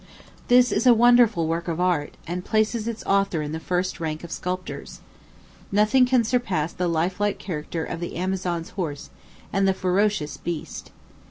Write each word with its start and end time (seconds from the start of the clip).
This 0.47 0.71
is 0.71 0.87
a 0.87 0.95
wonderful 0.95 1.45
work 1.45 1.67
of 1.67 1.79
art, 1.79 2.15
and 2.25 2.43
places 2.43 2.87
its 2.87 3.05
author 3.05 3.43
in 3.43 3.51
the 3.51 3.59
first 3.59 3.99
rank 3.99 4.23
of 4.23 4.31
sculptors. 4.31 4.99
Nothing 5.71 6.07
can 6.07 6.23
surpass 6.23 6.73
the 6.73 6.87
lifelike 6.87 7.37
character 7.37 7.85
of 7.85 7.99
the 7.99 8.15
Amazon's 8.15 8.71
horse 8.71 9.11
and 9.53 9.67
the 9.67 9.75
ferocious 9.75 10.37
beast. 10.37 10.89